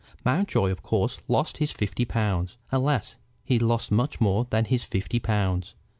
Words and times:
Mountjoy 0.25 0.71
of 0.71 0.81
course 0.81 1.19
lost 1.27 1.57
his 1.57 1.69
fifty 1.69 2.05
pounds. 2.05 2.57
Alas! 2.71 3.17
he 3.43 3.59
lost 3.59 3.91
much 3.91 4.19
more 4.19 4.47
than 4.49 4.65
his 4.65 4.83
fifty 4.83 5.19
pounds. 5.19 5.75